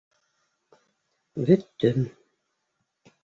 Бөттөм. 1.49 1.99